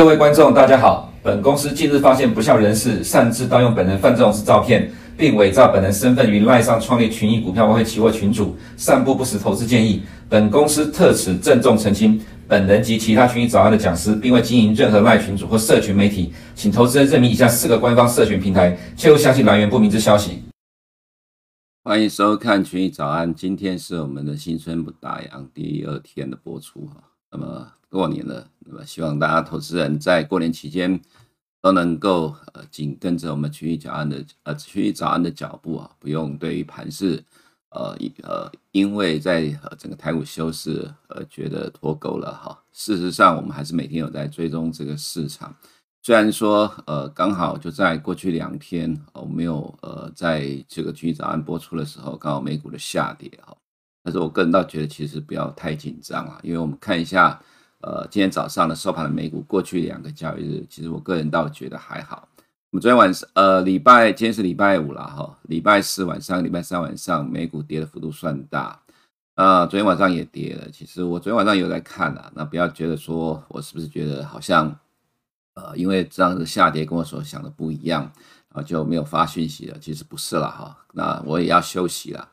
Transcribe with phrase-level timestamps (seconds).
[0.00, 1.12] 各位观众，大家好。
[1.22, 10.02] 本公司近日发现不肖人士擅自盗用本人范仲式照片，并伪造本人身份于赖上创立群益股票外汇期货群组，散布不实投资建议。
[10.26, 12.18] 本公司特此郑重澄清，
[12.48, 20.44] 本人及其他群益早安的讲师，并未经营任何赖群组或社群媒体，请投资人认明以下四个官方社群平台，切勿相信来源不明之消息。
[21.84, 27.04] 欢迎收看群益早安，今天是我们的新春不打烊第二天的播出哈。
[27.30, 31.00] 那么过年了，那么希望大家投资人在过年期间
[31.60, 37.22] 都能够呃紧跟着我们群益早安的呃群益早安的脚步啊，不用对于盘市
[37.70, 42.56] 呃呃因为在整个台股休市而觉得脱钩了哈。
[42.72, 45.54] 事实上，我们还是每天有在追踪这个市场，
[46.02, 53.56] 虽然说呃刚好就在过去两天我没有呃在这个群益早安播出的时候，刚好美股的下跌哈。
[54.02, 57.38] 但是我个人倒觉得，其实不要太紧张啊，因为我们看一下，
[57.80, 62.28] 呃，今天早上的收盘的美股，过去两个交易日，其实我个人倒觉得还好。
[62.70, 68.80] 我们昨天晚上，呃，礼拜今天是礼拜五了哈，礼拜四晚上、礼拜三晚上，美股跌的幅度算大，
[69.34, 70.68] 啊、呃，昨天晚上也跌了。
[70.70, 74.78] 其实我昨天晚上有在看啊，那不要觉得说我是不是觉得好像，
[75.54, 78.12] 呃，因为这样子下跌跟我所想的不一样，
[78.50, 79.78] 啊，就没有发讯息了。
[79.80, 82.28] 其实不是了哈，那我也要休息了。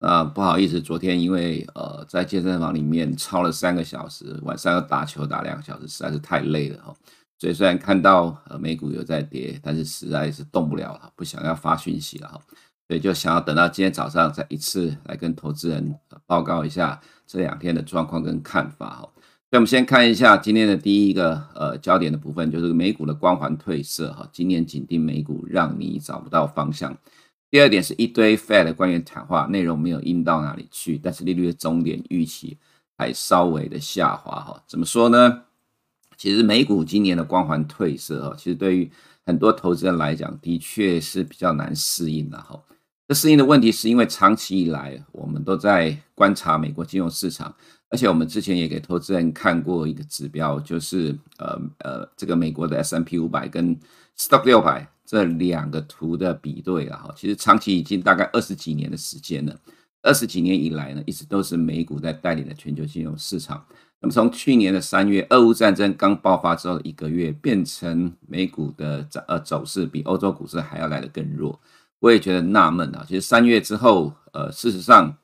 [0.00, 6.94] 啊，不好意思，昨天因为呃在健身房里面操了三个小时，晚上要打球打两个小时，实在是太累了哈。
[7.38, 12.40] 所以虽然看到呃美股有在跌，但是实在是动不了了，不想要发讯息了哈。
[12.88, 15.94] 所以就想要等到今天早上再一次来跟投资人
[16.26, 19.00] 报告一下这两天的状况跟看法哈。
[19.02, 24.26] 所以我们先看一下今天的第一个呃焦点的部分，就是美股的光环褪色哈。
[24.32, 26.96] 今年紧盯美股，让你找不到方向。
[27.50, 32.56] 第二点是一堆 Fed 的官员谈话，内容没有硬到哪里去，但是利率的终点预期
[32.96, 34.62] 还稍微的下滑哈。
[34.68, 35.42] 怎么说呢？
[36.16, 38.88] 其实美股今年的光环褪色哈，其实对于
[39.26, 42.62] 很多投资人来讲，的确是比较难适应的哈。
[43.08, 47.52] 这适应的问题是因为长期以来我们都在观察美国金融市场，
[47.88, 53.76] 而且我们之前也给投资人看过一个指标，就是呃呃这个美国的 S M P 五百跟
[54.16, 54.88] Stock 六百。
[55.10, 59.60] 这两个图的比对啊哈，其实长期已经大概二十几年的时间了。
[60.02, 63.66] 二十几年以来呢，一直都是美股在带领的全球金融市场。
[63.98, 71.58] 那么从去年的三月，俄乌战争刚爆发之后一个月，变成美股的走呃走势比欧洲股市还要来得更弱。
[71.98, 75.16] 我也觉得纳闷啊，其实三月之后，呃，事实上，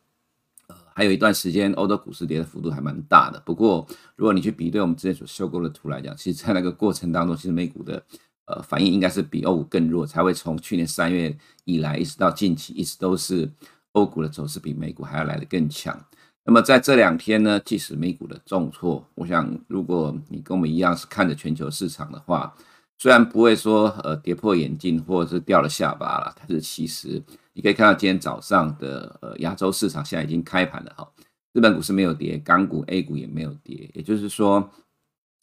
[0.66, 3.40] 呃，还有一段时间欧洲股市跌的幅度还蛮大的。
[3.46, 3.86] 不过，
[4.16, 8.02] 如果你去比对我们之前所修过的图来讲，其实在那个过程当中，其实美股的。
[8.46, 13.50] 呃，反应应该是比欧股更弱，才会从去年三月以来一直到近期，一直都是
[13.92, 15.98] 欧股的走势比美股还要来得更强。
[16.44, 22.54] 那么在这两天呢，即使美股的重挫，我想如果你跟我们一样是看着全球市场的话，
[22.98, 27.20] 虽然不会说呃跌破眼镜或者是掉了下巴了，但是其实
[27.52, 31.08] 你可以看到今天早上的呃亚洲市场现在已经开盘了哈，
[31.52, 34.70] 日本股市没有跌，港股 A 股也没有跌，也就是说。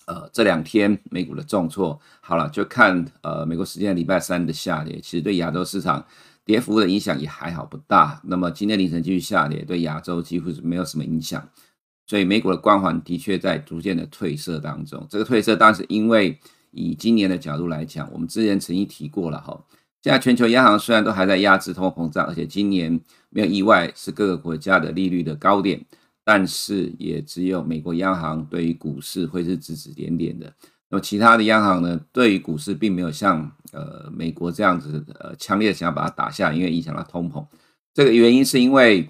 [0.06, 6.06] 呃，这两天美股的重挫，好了，就看呃美国时间礼拜三的下跌，其实对亚洲市场
[6.44, 8.20] 跌幅的影响也还好不大。
[8.24, 11.48] 那么今天凌晨继续下跌，对亚洲几乎是没有什么影响。
[12.06, 15.08] 所以美股的光环的确在逐渐的褪色当中。
[15.10, 16.38] 这个褪色当然是因为
[16.72, 19.58] 以今年的角度来讲，我们之前曾经提过了哈，
[20.02, 23.00] 现在全球央行虽然都还在压制通货膨胀，而且今年
[23.30, 25.80] 没有意外是各个国家的利率的高点。
[26.26, 30.54] 但是也只有美国央行对于股市会是指指点点的，
[30.90, 37.46] 那么其他的央行呢，对于股市并没有像呃美国这样子呃强烈的想要把它打下，因为影响到通膨。
[37.94, 39.10] 这个原因是因为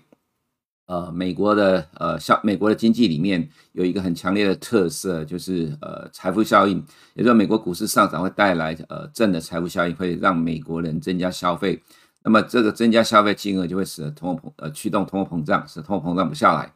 [0.87, 6.77] 呃美国的呃像美国的经济里面有一个很强烈的特色，就是呃财富效应，
[7.13, 11.79] 也就是说美国股市上涨会带来呃正的财富效应，会让美国人增加消费，
[12.23, 16.73] 那么这个增加消费金额就会使得通货膨呃驱动通货膨胀，使通货膨胀不下来。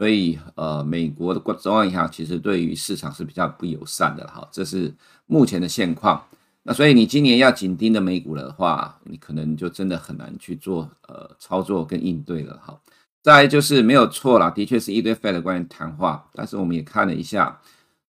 [0.00, 4.94] 所以，呃，美国的中央银行其实对于市场是比较不友善的哈，这是
[5.26, 6.24] 目前的现况。
[6.62, 12.80] 那所以你今年要紧盯的美股的话，你可能就真的很难去做呃操作跟应对了哈。
[13.22, 17.60] 再就是没有错啦，的确是一堆 Fed 的官员谈话，但是我们也看了一下，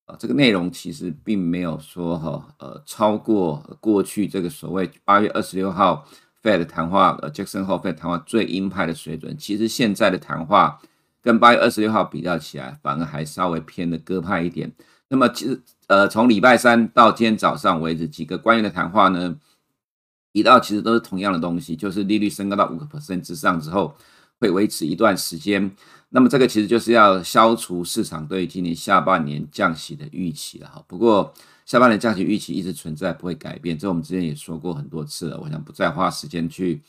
[0.06, 6.08] 呃，这个内容其实并没有说哈，呃，超过过去这个所谓八月二十六号
[6.42, 9.38] Fed 谈话，呃，Jackson 后 Fed 谈话最鹰派的水准。
[9.38, 10.80] 其实现在的谈话。
[11.22, 14.72] 跟八月二十六号比较起来，反而还稍微偏的鸽派一点。
[15.10, 19.36] 那么其实，呃，从礼拜三到今天早上为止，几个官员的谈话呢，
[20.34, 23.94] 提到其实都是同样的东西，就是利率升高到五个 percent 之上之后，
[24.40, 25.70] 会维持一段时间。
[26.14, 30.84] 那么这个其实就是要消除市场对今年下半年降息的预期了哈。
[30.88, 31.34] 不过
[31.66, 33.78] 下半年降息预期一直存在，不会改变。
[33.78, 36.82] 这我们之前也说过很多次了，我想不再花时间去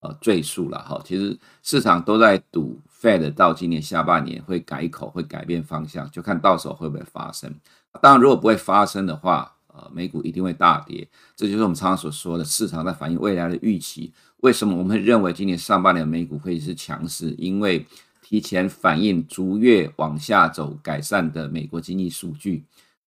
[0.00, 1.02] 呃赘述了哈。
[1.04, 7.54] 其实市场都在赌 Fed 到今年下半年会改口，会改变方向，就看到时候会不会发生。
[8.02, 11.08] 当然，如果不会发生的话，呃，美股一定会大跌。
[11.34, 14.12] 这就是我们常常所说的，市场在反映未来的预期。
[14.38, 17.30] 为什么我们会认为今年上半年美股会是强势？
[17.38, 17.86] 因为
[18.22, 22.64] 提前反映逐月往下走改善的美国经济数据，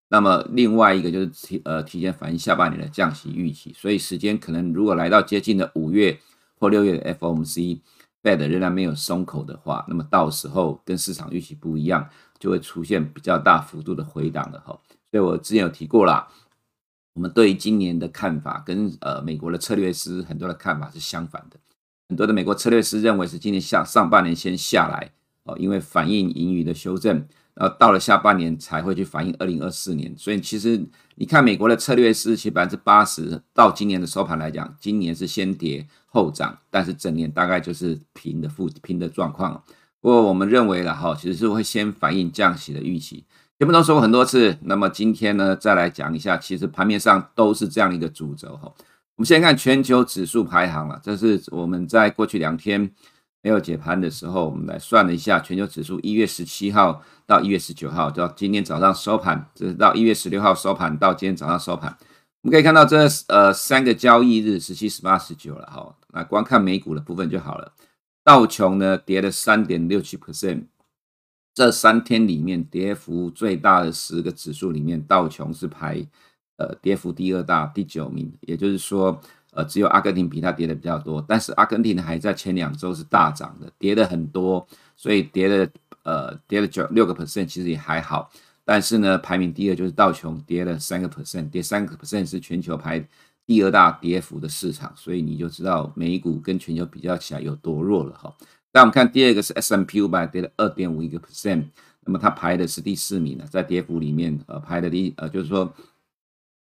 [0.09, 6.19] 那么另外一个就是提呃提前反映下半年的降息预期，所以时间可能如果来到接近的五月
[6.59, 7.79] 或六月的 FOMC
[8.23, 12.09] Fed 仍然没有松口的话，那么到时候跟市场预期不一样，
[12.39, 14.79] 就会出现比较大幅度的回档了哈。
[15.11, 16.27] 所以我之前有提过啦，
[17.13, 21.57] 我们对于今年的看法跟呃美国的策略师很多的看法是相反的。
[22.07, 25.11] 很多的美国策略师认为是今年下上半年先下来
[25.43, 30.13] 哦，因为反映盈余的修正，然后到了下半年才会去反映二零二四年。
[30.17, 30.83] 所以其实
[31.15, 39.63] 你看美国的策略师，其实百分之八十到今年的收盘来讲，今年是先跌后涨，但是整年大概就是平的负平的状况。
[40.01, 43.23] 不过我们认为了哈，其实是会先反映降息的预期。
[43.59, 48.63] 节目中说过很多次，那么今天呢再来讲一下，其实盘面上都是这样的一个主轴哈。
[49.15, 52.91] 我们先看全球指数排行了，这是我们在过去两天
[53.43, 61.95] 没有解盘的时候，我们来算了一下全球指数一月十七号到一月十九号到今天早上收盘，这是到一月十六号收盘到今天早上收盘，
[62.41, 67.73] 我们可以看到这呃三个交易日十七、十八、十九了哈，那光看美股的部分就好了，
[68.23, 70.63] 道琼呢跌了三点六七 percent，
[71.53, 76.07] 这三天里面跌幅最大的十个指数里面，道琼是排。
[76.57, 79.19] 呃，跌幅第二大，第九名，也就是说，
[79.55, 85.69] 呃，只有阿根廷比它跌的比较多，但是阿根廷还在前两周是大涨的，跌的很多，所以跌了，
[86.03, 88.31] 呃，跌了九六个 percent，其实也还好。
[88.65, 93.05] 但是呢，排名第二就是道琼跌了三个 percent，跌三个 percent 是全球排
[93.45, 98.33] 第二大跌幅的市场，所以你就知道美股跟全球比较起来有多弱了哈。
[98.71, 101.65] 那我们看第二个是 S M P 五百跌了二点五一个 percent，
[102.05, 105.73] 那么它排的是第四名呢，在跌幅里面，呃，排的第呃就是说。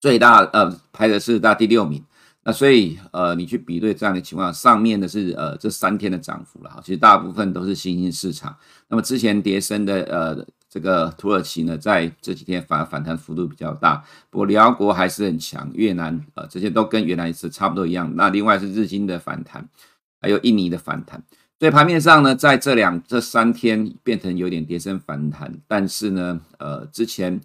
[0.00, 2.00] 最大呃排的是大第六名，
[2.48, 8.56] 那所以呃你去比对这样的情况，上面的是呃这三天的涨幅了哈，其实大部分都是新兴市场。
[8.88, 18.10] 那么之前跌深的呃这个土耳其呢，在这几天反而反弹幅度比较大，不过辽国还是很强，越南呃这些都跟原来是差不多一样。
[18.16, 19.68] 那另外是日经的反弹，
[20.22, 21.22] 还有印尼的反弹。
[21.58, 27.38] 所以盘面上呢，在这两这三天变成有点跌深反弹，但是呢呃之前。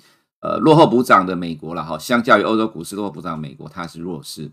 [0.46, 4.52] 呃，落后补涨的美国了哈，相较于欧洲股市落后补涨，美国它是弱势，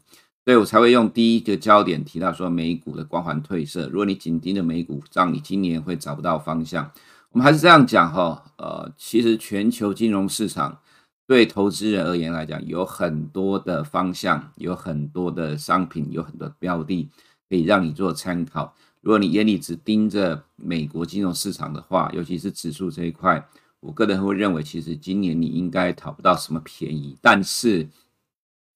[0.50, 3.87] 所以我才会用第一个焦点提到说美股的光环褪色。
[3.87, 6.91] 如果你紧盯着美股，让你今年会找不到方向。
[7.31, 10.76] 我们还是这样讲哈，呃，其实全球金融市场
[11.25, 17.08] 对投资人而言来讲，有很多的方向，有很多的商品，有很多标的
[17.49, 18.75] 可以让你做参考。
[19.02, 23.47] 如果你眼里只盯着美国金融市场的话，尤其是指数这一块。
[23.79, 27.16] 我个人会认为，其实今年你应该讨不到什么便宜。
[27.23, 27.88] 但是，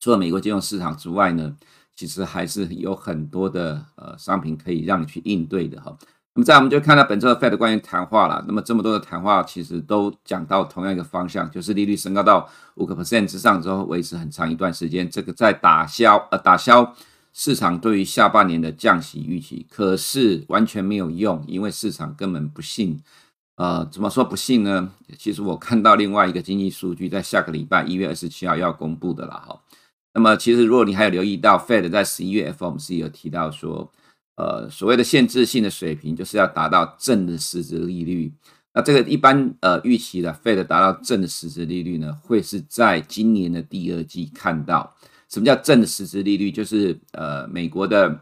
[0.05, 1.57] 除了美国金融市场之外呢，
[1.97, 5.97] 其实还是有很多的呃商品可以让你去应对的哈。
[6.35, 8.45] 那么，在我们就看到本周的 Fed 官员谈话了。
[8.47, 15.09] 那么，这么多的谈话其实都讲到同样一个方向，就是利率升高到五个 percent 之上之后，维持很长一段时间。
[15.09, 16.95] 这个在打消呃打消
[17.33, 23.01] 市场对于下半年的降息预期，可是完全没有用，因为市场根本不信。
[23.57, 24.91] 呃，怎么说不信呢？
[25.17, 29.33] 其实我看到另外一个经济数据，在下个礼拜一月二十七号要公布的了。
[29.33, 29.61] 哈，
[30.15, 33.93] 那么其实如果你还有留意到，Fed 在十一月 FOMC 有提到说，
[34.37, 38.33] 呃，所谓的限制性的水平就是要达到正的实质利率。
[38.73, 44.97] 那这个一般呃预期的 Fed 达到正的实质利率呢，会是在今年的第二季看到。
[45.29, 46.51] 什么叫正的实质利率？
[46.53, 48.21] 就是呃美国的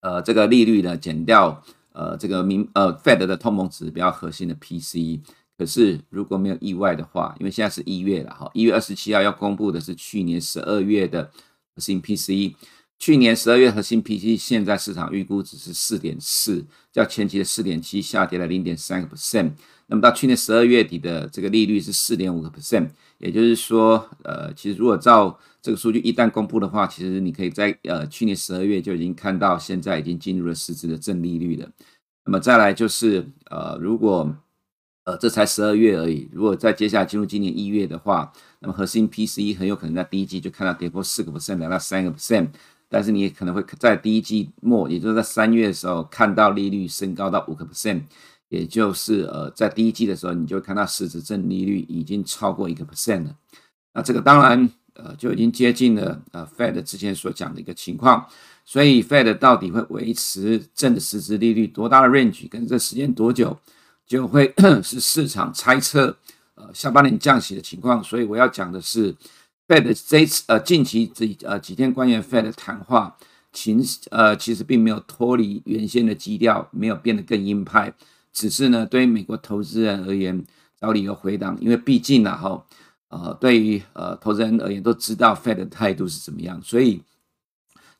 [0.00, 1.62] 呃这个利率呢减掉。
[1.92, 5.20] 呃，这个民呃，Fed 的通膨指标核心的 PC
[5.60, 11.30] 可是如果没有意外的话，因为现在是一月了哈，一月二十七号要公布的是去年十二月的
[11.74, 12.56] 核心 P C，
[12.98, 19.50] 去年十二月核心 P C 现在市场预估值是四点四，较前期的四点七下跌了零点三个 percent，
[19.88, 22.88] 那么到去年十二月底的这个利率是四点五个 percent，
[23.18, 31.68] 也就是说，呃，其实如果照这个数据一旦公布的话，其实你可以在呃去年十二月就已经看到，现在已经进入了实质的正利率了。
[32.24, 34.34] 那么再来就是呃，如果
[35.04, 42.48] 呃这才十二月而已，如果再接下来进入今年一月的话，那么核心 PCE 很有可能在第一季就看到跌破四个 percent，来到三个 percent。
[42.88, 48.02] 但是你也可能会在第一季末，也就是在三月的时候，看到利率升高到五个 percent，
[48.48, 53.36] 也就是呃，在第一季的时候，你就会看到实质正利率已经超过一个 percent 了。
[53.94, 58.26] 那这个当然呃就已经接近了呃 Fed 之前所讲的一个情况。
[58.64, 63.58] 所以 Fed 到底会维持正的实质利率多大的 range，跟这时间多久，
[64.10, 64.52] 就会
[64.82, 66.16] 是市场猜测
[66.56, 68.02] 呃下半年降息的情况。
[68.02, 69.14] 所以我要讲的是。
[69.68, 73.16] Fed 这次呃近期这呃几天官员 Fed 的谈话，
[73.52, 73.72] 其
[74.10, 77.94] 呃其实并没有脱离原先的基调，没有变得更鹰派，
[78.32, 80.44] 只是呢对于美国投资人而言
[80.80, 82.66] 找理由回档，因为毕竟呢哈
[83.10, 87.00] 呃对于呃投资人而言都知道 Fed 的态度是怎么样，所以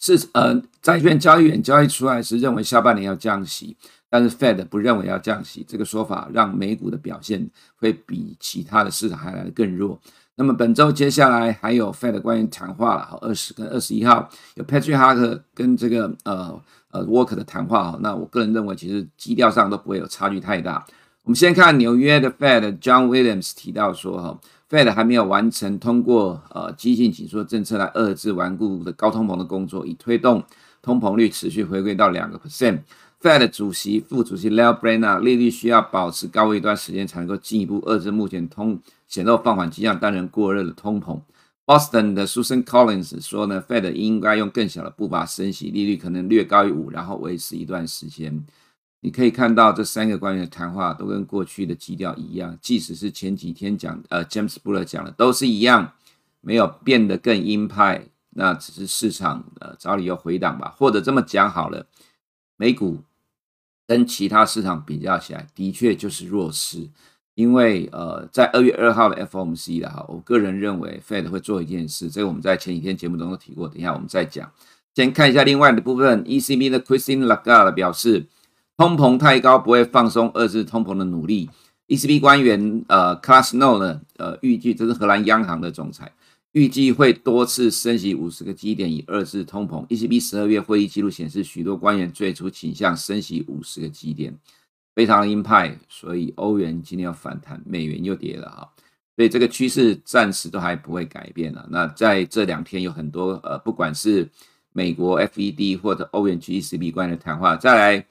[0.01, 3.77] 是呃债券交易员交易出来是认为下半年要降息，
[4.09, 10.01] 但是 Fed 不认为要降息，这个说法让美股的表现会比其他的市场还来得更弱。
[10.37, 16.59] 那么本周接下来还有 Fed 的官员谈话了，二十跟二十一号有 Patrick Harker 跟这个呃
[16.93, 20.83] 呃 Walker 的谈话，那我个人认为其实基调上都不会有差距太大。
[21.25, 24.41] 我们先看纽约的 Fed John Williams 提到说，哈
[24.71, 30.45] Fed 还没有完成通过呃激进紧缩政策来遏制顽固的高通膨的工作，以推动
[30.81, 32.79] 通膨率持续回归到两个 percent。
[33.21, 41.21] Fed 主席、副主席 Lael Brainard 利率需要保持高位一段时间，才能够进一步遏制目前通显露放缓迹象、但仍过热的通膨。
[41.67, 48.43] Boston 的 Susan Collins 说呢，Fed 应该用更小的步伐升息，利率可能略高于五，然后维持一段时间。
[49.01, 55.93] 你可以看到这三个官员的谈话都跟过去的基调一样，即使是前几天讲呃 James Buller 讲的都是一样，
[56.41, 61.87] 没有变得更鹰派，那只是市场呃找理由回档吧，或者这么讲好了，
[62.57, 63.03] 美股。
[63.87, 66.89] 跟其他市场比较起来，的确就是弱势，
[67.35, 74.49] 因为呃，在二月二号的 FOMC 的哈，我个人认为 Fed 会做一件事，这个我们在前几天节目中都提过，等一下我们再讲。
[74.95, 78.29] 先看一下另外的部分，ECB 的 Christine Lagarde 表示，
[78.81, 81.51] 通膨太高不会放松遏制通膨的努力。
[81.89, 86.11] ECB 官员呃，Klassno 呢，呃，预计这是荷兰央行的总裁。
[86.53, 89.87] 预计会多次升息五十个基点以遏制通膨。
[89.89, 94.35] ECB 十二月会议记录显示，许多官员最初倾向升息五十个基点，
[94.95, 95.79] 非常鹰派。
[95.87, 98.67] 所以欧元今天要反弹，美元又跌了哈。
[99.15, 101.69] 所以这个趋势暂时都还不会改变了。
[101.71, 104.27] 那在这两天有很多呃，不管是
[104.73, 108.07] 美国 FED 或者欧元区 ECB 官员的谈话，再来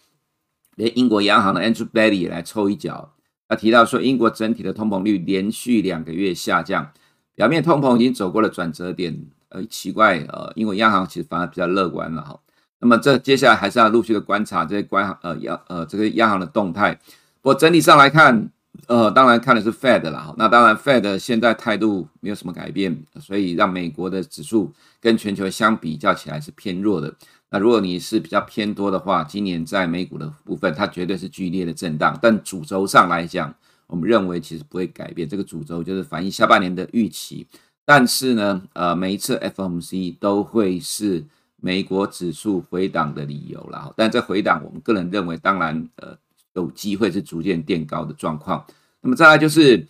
[0.79, 3.13] 连英国央行的 Andrew Bailey 也来凑一脚。
[3.49, 6.89] 他提到说，英国整体的通膨率连续两个月下降。
[7.35, 12.39] 表面通膨已经走过了转折点，呃，奇怪，呃，因为央行其实反而比较乐观了哈。
[12.79, 16.97] 那么这接下来还是要陆续的观察这些官行，呃，央，呃，这个央行的动态。
[17.41, 18.49] 不过整体上来看，
[18.87, 20.33] 呃，当然看的是 Fed 了哈。
[20.37, 24.71] 那当然 Fed 现在态度没有什么改变，所以让美国的指数
[25.01, 27.13] 跟全球相比较起来是偏弱的。
[27.51, 32.17] 那如果你是比较偏多的话，今年在美股的部分，它绝对是剧烈的震荡。
[32.21, 33.53] 但主轴上来讲，
[33.87, 37.47] 我们认为其实不会改变，这个主轴就是反映下半年的预期。
[37.83, 41.25] 但是呢，呃，每一次 FOMC 都会是
[41.55, 43.91] 美国指数回档的理由了。
[43.97, 46.15] 但这回档，我们个人认为，当然，呃，
[46.53, 48.63] 有机会是逐渐垫高的状况。
[49.01, 49.87] 那么再来就是，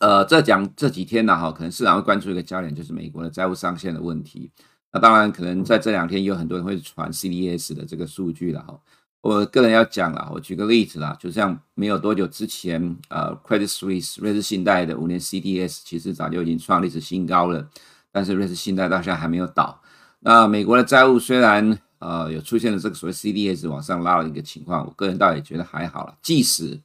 [0.00, 4.50] 呃，这讲这几天呢，哈，可能市场会关注一个焦点，就是美国的债务上限的问题。
[4.94, 8.78] 那当然，可能在这两天有很多人会传 CDS 的这个数据了，哈。
[9.22, 17.68] 我个人要讲了，我举个例子啦，就像没有多久之前，呃，Credit Suisse 瑞士信贷的五年 CDS 其实早就已经创历史新高了，
[18.12, 19.80] 但是瑞士信贷到现在还没有倒。
[20.20, 26.14] 那美国的债务虽然呃有出现了这个所谓 CDS 往上拉的一个情况，我个人倒也觉得还好了。
[26.22, 26.78] 即使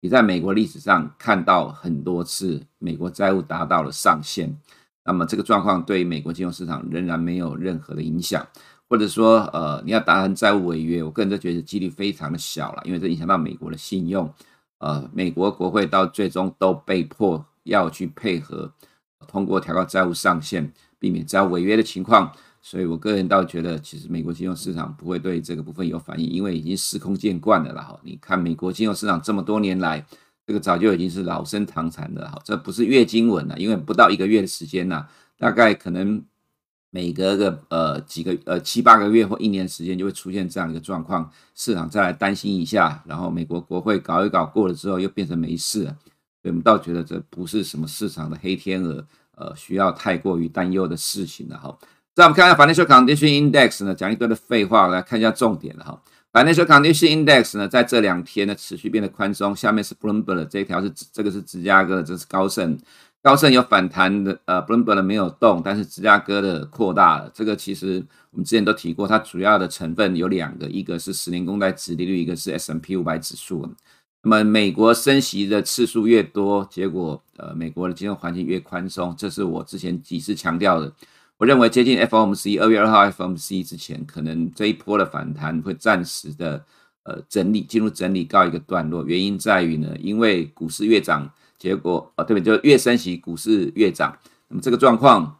[0.00, 4.56] 你在美国历史上看到很多次美国债务达到了上限，
[5.04, 8.46] 那么这个状况对于美国金融市场仍然没有任何的影响。
[8.88, 14.28] 或者说，呃，你要达成债务违约，我个人都觉得几率非常的小了，因为这影响到美国的信用，
[14.78, 18.72] 呃，美国国会到最终都被迫要去配合，
[19.28, 27.96] 通过调高债务上限，避免债务违约的情况，所以我个人倒觉得，其实美国金融市场不会对这个部分有反应，因为已经司空见惯的了哈。
[28.02, 30.04] 你看美国金融市场这么多年来，
[30.46, 35.06] 这个早就已经是老生常谈的哈，这不是月经文了，因为不到一个月的时间呐，
[35.38, 36.22] 大概可能。
[36.92, 45.96] 每隔个呃几个呃七八个月或一年时间就会出现这样一个状况，市场再来担心一下，然后美国国会搞一搞过了之后又变成没事了，
[46.42, 49.06] 所以我们倒觉得这不是什么市场的黑天鹅，
[49.36, 51.78] 呃需要太过于担忧的事情了哈。
[52.12, 56.02] 再我们看一下 Financial Condition Index 呢，讲一堆的废话，来看一下重点了哈。
[56.32, 62.78] Financial Condition Index 呢在这两天呢持续变得宽松，下面是 Bloomberg 这一条是这个是芝加哥的，这是高盛。
[63.22, 67.30] 高盛有反弹的，呃，Bloomberg 没有动，但是芝加哥的扩大了。
[67.34, 73.68] 这个其实我们之前都提过，它主要的成分有两个，一个是十年公债殖利率，一个是 S&P 五百指数。
[74.22, 80.90] 那么美国升息的次数越多，结果呃，美国的金融环境越宽松，这是我之前几次强调的。
[81.40, 86.62] 我认为接近 FOMC 二月二号 FOMC 之前，可能这一波的反弹会暂时的
[87.04, 89.06] 呃整理，进入整理告一个段落。
[89.06, 91.32] 原因在于呢，因为股市越涨。
[91.58, 92.56] 结果啊，对不对？
[92.56, 94.14] 就越升息，股市越涨。
[94.48, 95.38] 那么这个状况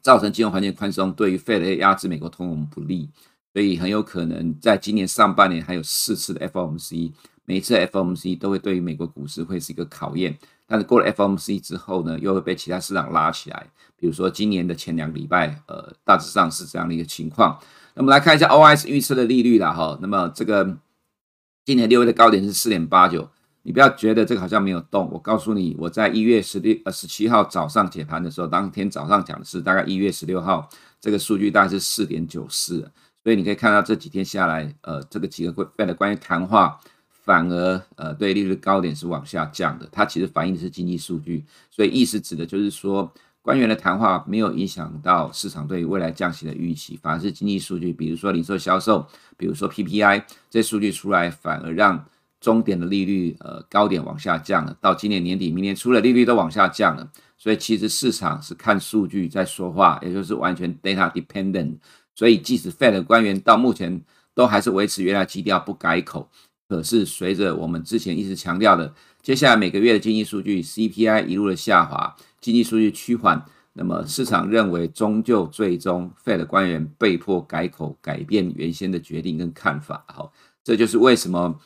[0.00, 3.10] 造成金融环境宽松，对于 Fed 压制美国通膨不利，
[3.52, 7.12] 所以很有可能在今年上半年还有四次的 FOMC，
[7.44, 10.38] 每一次 FOMC 都会对于美国股市会是一个考验。
[10.72, 13.66] 但是过了 FOMC 之后呢，又会被其他市场拉起来。
[13.94, 17.60] 比如说今年的前两个礼拜，呃，大致上是这样的一个情况。
[17.92, 19.98] 那么来看一下 OIS 预测的利率啦，哈。
[20.00, 20.78] 那么这个
[21.66, 23.28] 今年六月的高点是四点八九。
[23.64, 30.66] 你不要觉得这个好像没有动，我告诉你，我在一月十六呃十七号早上解盘的时候，当天早上讲的是大概一月十六号
[30.98, 32.90] 这个数据大概是四点九四，
[33.22, 36.80] 所以你可以看到这几天下来，呃，这个几个 Fed 的关于谈话
[37.22, 43.10] 反而呃对利率高点是往下降的，它其实反映的是经济数据，所以意思指的就是说
[43.40, 52.04] 官员的谈话没有影响到市场对未来降息的预期，反而是经济数据，比如说零售销售，比如说 PPI 这数据出来，反而让。
[52.42, 61.76] 终点的利率，呃，高点往下降了，到今年年底、明年初的利率都往下降了，所以其实市场是看数据在说话，也就是完全 data dependent。
[62.16, 64.02] 所以即使 Fed 官员到目前
[64.34, 66.28] 都还是维持原来基调不改口，
[66.72, 80.02] 可是随着我们之前一直强调的，接下来每个月的经济数据 CPI 一路的下滑，经济数据趋缓，那么市场认为终究最终 Fed 官员被迫改口，改变原先的决定跟看法。
[80.08, 80.32] 好，
[80.64, 81.60] 这就是为什么。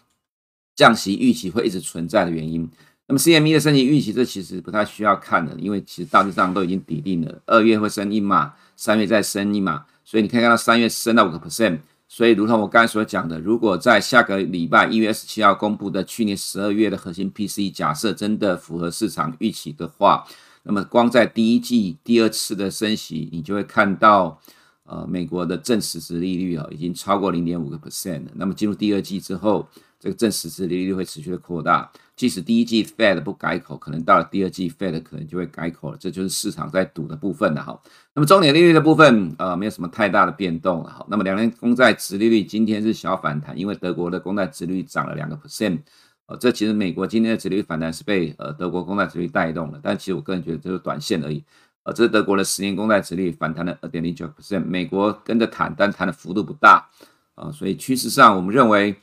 [0.74, 2.68] 降息预期会一直存在的原因。
[3.06, 7.40] 那么 CME 的升息预期，这其实不太需要看的，因为其实大致上都已经底定了。
[7.46, 11.78] 二月会升一码，三月再升一码，所以你可以看到三月升到五个 percent。
[12.08, 20.24] 所以，如同我刚才所讲的，如果在下个礼拜一月二十七号公布的去年十二月的核心 PCE，假设真的符合市场预期的话，
[20.62, 24.40] 那么光在第一季第二次的升息，你就会看到，
[24.84, 28.30] 呃，美国的正实质利率啊，已经超过零点五个 percent 了。
[28.34, 37.78] 那么进入第二季之后，这个正实质利率会持续的扩大，即使第一季 Fed 不改口，可能到了第二季 Fed 可能就会改口了，这就是市场在赌的部分了哈。
[38.14, 41.06] 那么中年利率的部分，呃，没有什么太大的变动了哈。
[41.10, 45.80] 那么两年公债殖利率今天是小反弹，因为德国的公债殖利率涨了两个 percent，
[46.24, 51.44] 呃，这其实美国今天的殖利率反弹是被呃德国公债殖利率带动了，但其实我个人觉得这是短线而已，
[51.82, 56.88] 呃，这是德国的十年公债殖利率反弹了二点零九 percent，美国跟着弹，但弹的幅度不大，
[57.34, 58.96] 啊、呃，所以趋势上我们认为。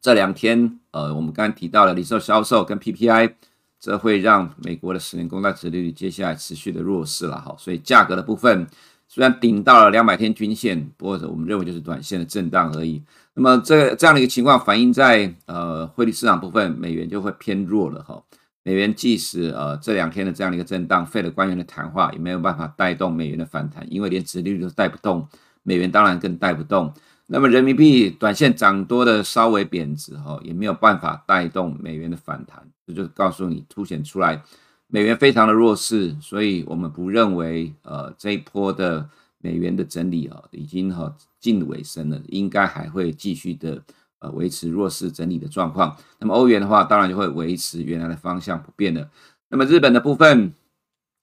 [0.00, 3.32] 这两天，呃，我们刚刚提到了零售销售跟 PPI，
[3.80, 7.54] 这会让美国的十年公债殖利率接下来持续的弱势了哈。
[7.58, 8.66] 所以价格的部分
[9.08, 13.02] 虽然顶到了两百天均线，不过我们认为就是短线的震荡而已。
[13.34, 18.22] 那么这这样的一个情况反映在呃汇率市场部分，美元就会偏弱了哈。
[18.62, 25.26] 美元即使呃这两天的这样的一个震荡，Fed 官员的谈话也没有办法带动美元的反弹，因为连殖利率都带不动，
[25.62, 26.92] 美元当然更带不动。
[27.34, 34.42] 那么人民币短线涨多的稍微贬值哈，也没有办法带动美元的反弹，这就告诉你凸显出来
[34.86, 43.82] 美元非常的弱势，所以我们不认为呃这一波的美元的整理啊已经哈近尾声了，应该还会继续的
[44.18, 45.96] 呃维持弱势整理的状况。
[46.18, 49.08] 那么欧元的话，当然就会维持原来的方向不变了。
[49.48, 50.52] 那么日本的部分，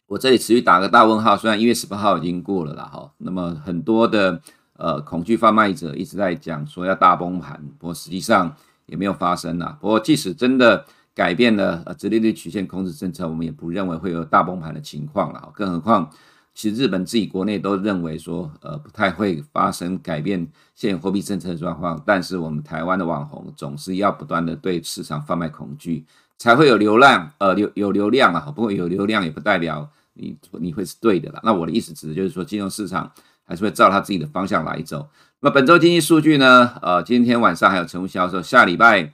[0.08, 4.42] 我这里持续打个大问号，虽然一月 十八号已经过了啦哈，那么很多的。
[4.80, 9.78] 呃，恐惧贩卖者一直在讲说要大崩盘，不过实际上也没有发生啊。
[9.82, 15.52] 不过即使真的改变了呃直利率曲线控制政策，我们也不认为会有大崩盘的情况了。
[15.54, 16.10] 更何况，
[16.54, 22.02] 其实日本自己国内都认为说，呃，不太会发生改变现有货币政策的状况。
[22.06, 26.06] 但是我们台湾的网红总是要不断的对市场贩卖恐惧，
[26.38, 28.50] 才会有流量，呃，流有流量啊。
[28.56, 31.42] 不过有流量也不代表你你会是对的啦。
[31.44, 33.12] 那我的意思指的就是说，金融市场。
[33.50, 35.10] 还是会照他自己的方向来走。
[35.40, 36.78] 那么本周经济数据呢？
[36.84, 38.42] 呃，今天晚上还有成屋销售。
[38.44, 39.12] 下礼拜，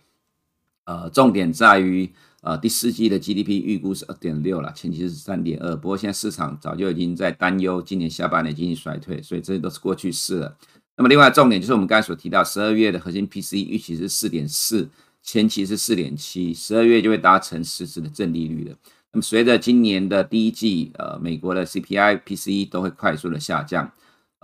[0.84, 5.74] 呃，重点在于呃第四季的 GDP 预估是二点六了，前期是三点二。
[5.78, 10.58] 不过现在市场早就已经在担忧今年下半年经济衰退，所以这些都是过去式了。
[10.98, 14.90] 那么另外重点就是我们刚才所提到，十二月的核心 PCE 预期是四点四，
[15.22, 18.76] 前期是四点七，十二月就会达成实质的正利率了。
[19.12, 23.92] 那么随着今年的第一季，呃，美国的 CPI、PCE 都会快速的下降。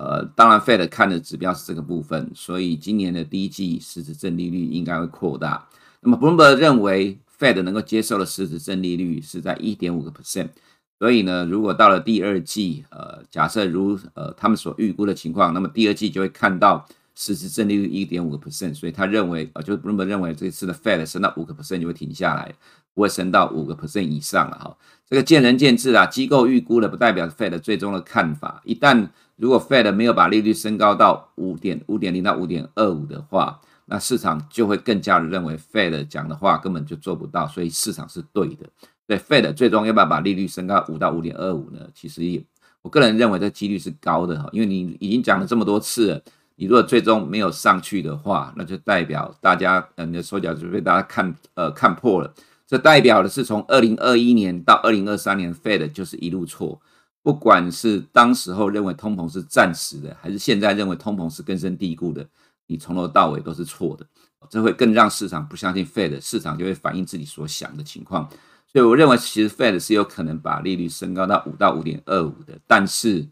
[0.01, 5.67] 呃，当然，Fed 看的指标是这个部分，所以今年的第一季实质正利率应该会扩大。
[5.99, 10.49] 那么，Bloomberg 认为 Fed 能够接受的实质正利率是在一点五个 percent。
[10.97, 16.87] 所以呢，如果到了第二季，呃，假设如呃他们所预估的情况，那么第二季就会看到
[17.21, 22.51] 实质正利率一点五个 percent，所以他认为，呃，就是 Bloomberg 认为这次的 Fed 升到五个 percent 就会停下来，
[22.95, 24.75] 不会升到五个 percent 以上了哈。
[25.07, 28.59] 这个见仁见智啊，机构预估的不代表 Fed 最终的看法。
[28.65, 38.65] 一旦如果 Fed 没有把利率升高到五点五点零到五点二五的话，那市场就会更加的认为 Fed 讲的话根本就做不到，所以市场是对的。
[39.05, 41.87] 对 Fed 最终要不要把利率升到五到五点二五呢？
[41.93, 42.43] 其实也，
[42.81, 46.21] 我个人认为这几率是高的哈，因为你已经讲了这么多次了，
[46.61, 52.31] 你如果最终没有上去的话，那就代表大家，呃，你的手脚就被大家看呃看破了。
[52.67, 56.79] 这代表的是从二零二一年到二零二三年，Fed 就是一路错。
[57.23, 62.23] 不管是当时候认为通膨是暂时的，还是现在认为通膨是根深蒂固的，
[62.67, 64.05] 你从头到尾都是错的。
[64.47, 68.29] 这会更让市场不相信 Fed，市场就会反映自己所想的情况。
[68.71, 73.27] 所以我认为，其实 Fed 是有可能把利率升高到五到五点二五的，但是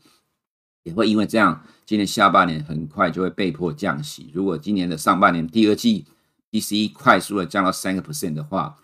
[0.84, 4.30] 也会因为这样，今年下半年很快就会被迫降息。
[4.34, 6.06] 如果今年的上半年第二季
[6.52, 8.78] PCE 快速的降到三个 percent 的话，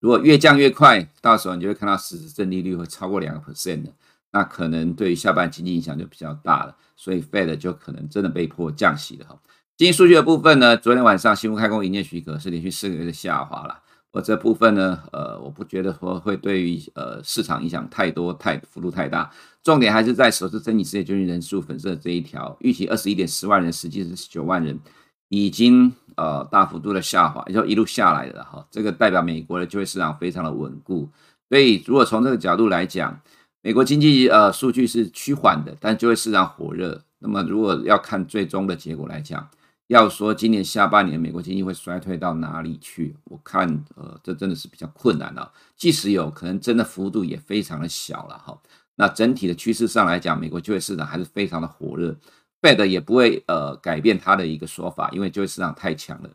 [0.00, 3.92] 如果越降越快，到时候你就会看到实质正利率会超过两个 percent 的，
[4.32, 6.76] 那可能对于下半经济影响就比较大了。
[6.96, 9.38] 所以 Fed 就可能真的被迫降息了哈。
[9.76, 13.82] 经济数据的部分呢，昨天晚上新屋开工营业许可是连续四个月的下滑了。
[14.16, 19.30] 我这部分呢，呃，我不觉得说会对于呃市场影响太多，太幅度太大。
[19.62, 24.80] 重点还是在首次申请失业救济人数粉色这一条，预期二十一点十万人，实际是十九万人，
[25.28, 28.66] 已经呃大幅度的下滑，也就一路下来了哈。
[28.70, 31.06] 这个代表美国的就业市场非常的稳固。
[31.50, 33.20] 所以如果从这个角度来讲，
[33.60, 37.02] 美国经济呃数据是趋缓的，但就业市场火热。
[37.18, 39.46] 那么如果要看最终的结果来讲，
[39.88, 43.16] 要说今年下半年美国经济会衰退到哪里去？
[43.24, 45.52] 我看，呃，这真的是比较困难了。
[45.76, 48.60] 即使有可能，真的幅度也非常的小了哈。
[48.96, 52.16] 那整体的趋势上来讲，美国就业市场还是非常的火热
[52.60, 56.30] ，Fed 也不会呃改变他的一个说法，因为就业市场太强了。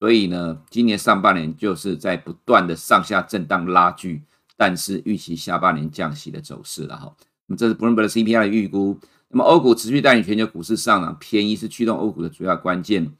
[0.00, 4.22] 所以呢，今年上半年就是在不断的上下震荡拉锯，
[4.56, 7.14] 但是预期下半年降息的走势了哈。
[7.46, 8.98] 那这是 Bloomberg 的 CPI 的预估。
[9.34, 13.12] 那么欧股持续带领全球股市上涨，便宜是驱动欧股的主要关键。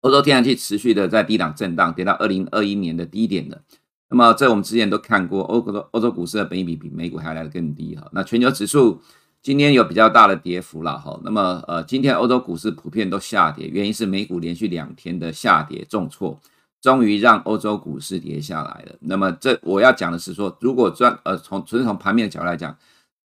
[0.00, 3.60] 欧洲天然气持续的在低档震荡，跌到二零二一年的低点了。
[4.08, 8.08] 那么这我们之前都看过，欧股的欧洲股市的本益比比美股还来得更低哈。
[8.12, 9.02] 那全球指数
[9.42, 11.20] 今天有比较大的跌幅了哈。
[11.22, 16.40] 那么呃，今天欧洲股市普遍都下跌，原因是美股连续两天的下跌重挫，
[16.80, 18.96] 终于让欧洲股市跌下来了。
[19.00, 22.74] 那么这我要讲的是说，如果专呃从纯从盘面的角度来讲。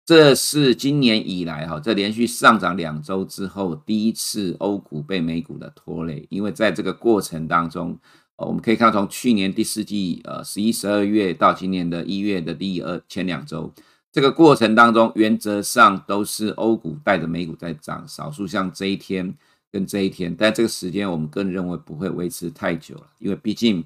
[0.06, 6.28] 这是今年以来哈，这连续上涨两周之后，第一次欧股被美股的拖累。
[6.30, 7.98] 因为在这个过程当中，
[8.36, 13.74] 呃，我们可以看到从去年第四季，呃，十一、十二月到今年的一月的第二前两周，
[14.12, 19.36] 这个过程当中，原则上都是欧股带着美股在涨，少数像这一天
[19.72, 23.84] 跟这一天，但这个时间我们个人认为不会维持太久了，因为毕竟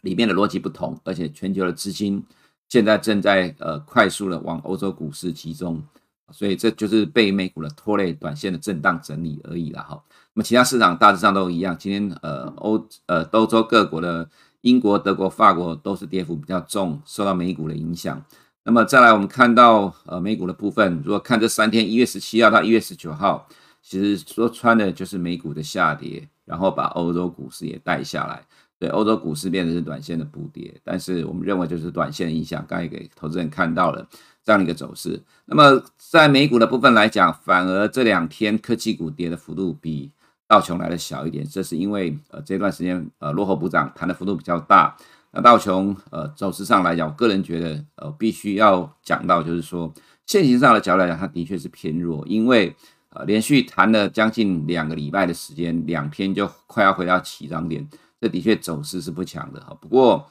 [0.00, 2.24] 里面的逻辑不同，而且全球的资金。
[2.68, 5.82] 现在正在呃快速的往欧洲股市集中，
[6.30, 10.02] 所以这就是被美股的拖累，短线的震荡整理而已了哈。
[10.34, 14.28] 那么其他市场大致上都一样，今天呃欧呃欧洲各国的
[14.60, 18.22] 英国、德国、法国都是跌幅比较重，受到美股的影响。
[18.64, 23.48] 那么再来我们看到呃美股的部分，如果看这三天，一月十七号到一月十九号，
[23.80, 28.44] 其实说穿的就是美股的下跌，然后把欧洲股市也带下来。
[28.78, 34.06] 对，欧洲股市变成是短线的补跌，但是我们认为就是短线影响，刚才给投资人看到了
[34.44, 35.20] 这样的一个走势。
[35.46, 40.12] 那么在美股的部分来讲，反而这两天科技股跌的幅度比
[40.46, 44.96] 道琼来的小一点，这是因为呃这段时间呃落后补涨弹的幅度比较大。
[45.32, 49.92] 那道琼呃走势上来讲，我个人觉得呃必须要讲到就是说，
[50.24, 52.74] 现行上的角度来讲，它的确是偏弱，因为
[53.10, 57.86] 呃连续弹了将近两个礼拜的时间，两天就快要回到起涨点。
[58.20, 60.30] 这的确走势是不强的哈，不过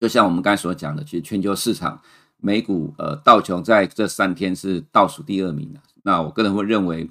[0.00, 2.00] 就像我们刚才所讲的，其实全球市场
[2.38, 5.80] 美股呃道琼在这三天是倒数第二名的。
[6.02, 7.08] 那我个人会认为，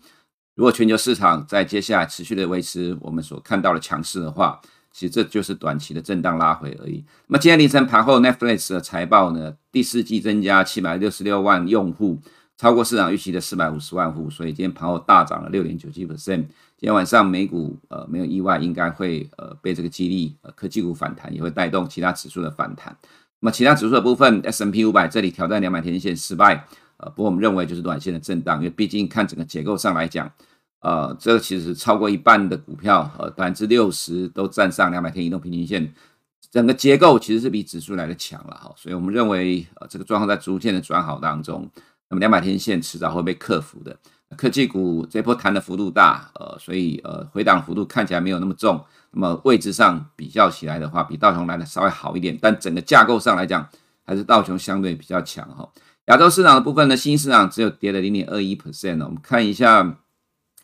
[0.55, 4.59] 如果全球市场在接下来持续的维持我们所看到的强势的话，
[4.91, 7.03] 其实这就是短期的震荡拉回而已。
[7.27, 12.19] 那么今天凌晨盘后，Netflix 的财报呢，第四季增加七百六十六万用户。
[12.61, 16.41] 超过市场预期的四百五十万户，所以今天盘后大涨了六点九七 percent。
[16.77, 22.95] 今天晚上美股呃没有意外，应该会呃被这个激励，科技股反弹也会带动其他指数的反弹。
[23.39, 30.31] 那么其他指数的部分，S&P 五百这里挑战两百天线失败，呃不过我们认为就是短线的震荡，因为毕竟看整个结构上来讲，
[30.81, 35.91] 呃这个其实超过一半的股票，呃百分之六十都站上两百天移动平均线，
[36.51, 41.67] 整个结构其实是比指数来的强了哈，所以我们认为呃这个状况在逐渐的转好当中，
[42.11, 43.97] 那么两百天线迟早会被克服的。
[44.37, 53.67] 科技股这波弹的幅度大，呃，所以呃回档幅度看起来没有那么重，那么位置上比较起来的话，比道琼来的稍微好一点，但整个架构上来讲，
[54.05, 55.69] 还是道琼相对比较强哈。
[56.05, 59.97] 亚洲市场的部分呢，新市场只有跌了零点二一 percent，我们看一下，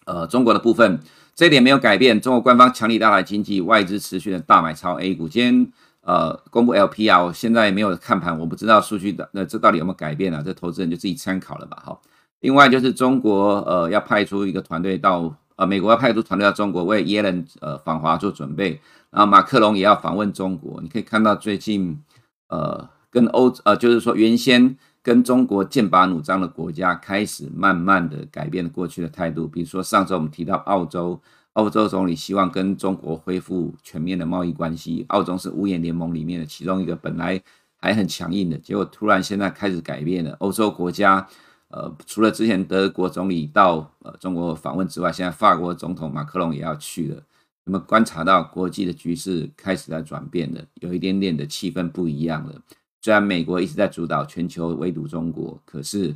[0.06, 1.00] 呃，中国的部分，
[1.36, 5.72] 这一点没有改变，中国官方强力拉抬经济，外资持续的大买超 A 股，今天
[6.08, 10.42] 呃公布 LPR，我现在没有看盘，我不知道数据的，那这到底有没有改变啊？
[10.42, 12.02] 这投资人就自己参考了吧，好。
[12.40, 20.80] 另外就是中国呃要派出一个团队到呃美国要派出团队到中国为耶伦呃访华做准备，然后马克龙也要访问中国。
[20.82, 22.00] 你可以看到最近
[22.48, 29.48] 呃跟欧呃就是说原先跟中国剑拔弩张的国家开始慢慢的改变过去的态度。
[29.48, 31.20] 比如说上周我们提到澳洲，
[31.58, 35.06] 澳洲总理希望跟中国恢复全面的贸易关系。
[35.10, 37.42] 澳洲是五眼联盟里面的其中一个，本来
[37.78, 40.36] 还很强硬的，结果突然现在开始改变了。
[40.40, 41.28] 欧洲国家。
[41.70, 47.22] 呃，除了之前德国总理到呃中国访问之外，现在法国总统马克龙也要去了。
[47.66, 52.56] 那么观察到国际的局势开始在转变了，有一点点的气氛不一样了。
[53.02, 56.16] 虽然美国一直在主导全球围堵中国，可是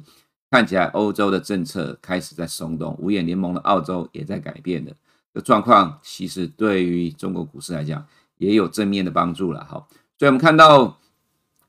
[0.49, 4.93] 看起来欧洲的政策开始在松动，五眼联盟的澳洲也在改变了。
[5.33, 8.05] 的状况其实对于中国股市来讲
[8.37, 9.65] 也有正面的帮助了。
[9.69, 10.97] 好，所以我们看到。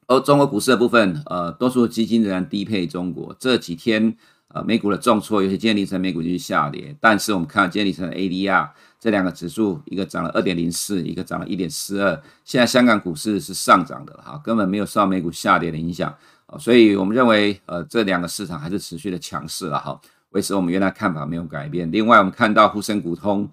[0.09, 3.35] 哦中国股市的部分，呃，多数基金仍然低配中国。
[3.39, 4.15] 这几天，
[4.49, 6.95] 呃，美股的重挫，尤其今天凌晨美股继续下跌。
[7.01, 8.69] 但是我们看到今天凌晨 ADR
[9.01, 12.21] 这两个指数，一个涨了二点零四，一个涨了一点四二。
[12.45, 16.15] 现在香港股市是上涨的哈，根本没有受到美股下跌的影响。
[16.59, 19.99] 所以我们认为，呃，这两个市场还是持续的强势了哈，
[20.33, 21.91] 维持我们原来看法没有改变。
[21.91, 23.49] 另外，我们看到沪深股通，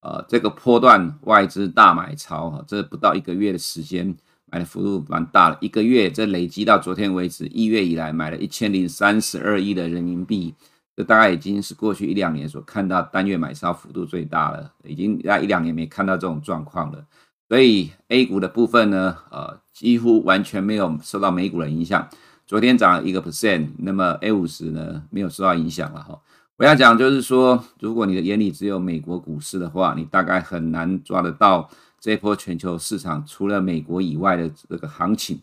[0.00, 4.16] 呃，这个波段外资大买超哈，这不到一个月的时间。
[4.52, 10.54] 买的幅度蛮大了，一个月这累积到昨天为止，一月以来买了一千零三十二亿的人民币，
[10.94, 17.04] 这大概已经是过去一两年所看到单月买超幅度最大了，已经在一两年没看到这种状况了。
[17.48, 22.08] 所以 A 股的部分呢，呃，几乎完全没有受到美股的影响。
[22.46, 26.20] 昨天涨了一个 percent，那么 A 五十呢没有受到影响了哈。
[26.56, 31.70] 我要讲就是说，如果你的眼里只有美国股市的话，你大概很难抓得到。
[31.98, 35.40] 这波全球市场除了美国以外的这个行情，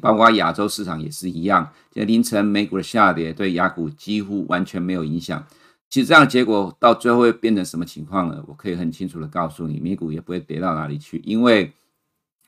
[0.00, 1.68] 包括亚洲市场也是一样。
[1.90, 5.44] 今天凌晨美股的下跌对亚股几乎完全没有影响。
[5.90, 8.40] 其实这样的结果到最后会变成什么情况呢？
[8.46, 11.72] 我可以很清楚的告诉你，美股也不会跌到哪里去，因为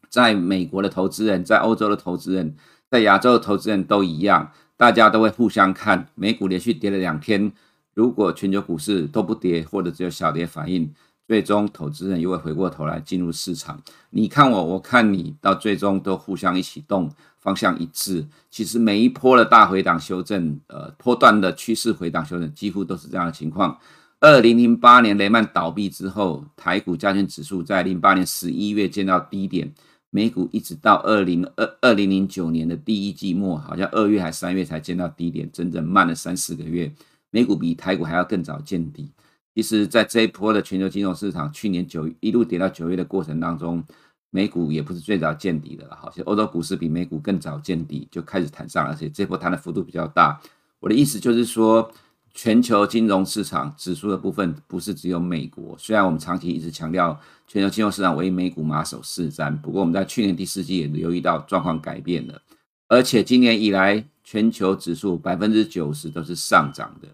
[0.08, 2.54] 在美国的投资人、在欧洲的投资人、
[2.90, 6.08] 在亚洲的投资人都一样，大家都会互相看。
[6.14, 7.52] 美股连续跌了两天，
[7.94, 10.92] 如果全球股市都不跌，或者只有小跌反应。
[11.26, 13.82] 最终，投资人又会回过头来进入市场。
[14.08, 18.26] 你看我，我看你，到最终都互相一起动，方向一致。
[18.50, 23.78] 其实每一波的大回档修正，呃，波段的趋势回档修正，几乎都是这样的情况。
[24.20, 29.70] 二零零八年雷曼倒闭之后，台股加权指数在零八年十一月见到低点，
[30.10, 36.92] 美股一直到二零二二零零九年的第一季末，好像二月还三月才见到低点，整整慢了三四个月。
[37.30, 39.10] 美股比台股还要更早见底。
[39.54, 43.82] 其实，在这一波的全球金融市场，去年九一路跌到九月的过程当中，
[44.30, 45.96] 美股也不是最早见底的了。
[46.00, 50.40] 好，其实欧洲股市比美股更早见底，就开始弹上，而且这波弹的幅度比较大。
[50.80, 51.90] 我的意思就是说，
[52.34, 55.76] 全球金融市场指数的部分不是只有美国。
[55.78, 62.40] 虽然我们长期一直强调全球金融市场为美股马首是瞻，不过我们在去年第四季也留意到状况改变了，
[62.86, 67.08] 而且今年以来，全球指数百分之九十都是上涨的。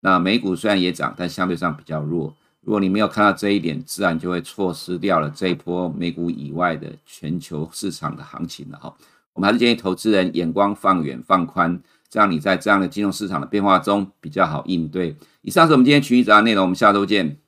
[0.00, 2.36] 那美股虽然也涨，但相对上比较弱。
[2.60, 8.94] 如果你没有看到这一点，自然就会错失掉了这一波美股以外的全球市场的行情了哈。
[9.32, 15.16] 我们还是建议投资人眼光放远放宽，这样你在这样的金融市场的变化中比较好应对。
[15.42, 17.38] 以上是我们今天群益早安内容，我们下周见。